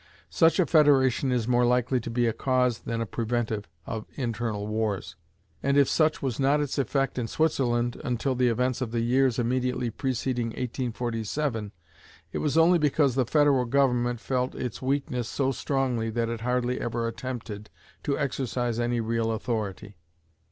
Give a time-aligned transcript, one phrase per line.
[0.31, 4.65] Such a federation is more likely to be a cause than a preventive of internal
[4.65, 5.15] wars;
[5.61, 9.37] and if such was not its effect in Switzerland until the events of the years
[9.37, 11.71] immediately preceding 1847,
[12.31, 16.81] it was only because the federal government felt its weakness so strongly that it hardly
[16.81, 17.69] ever attempted
[18.01, 19.97] to exercise any real authority.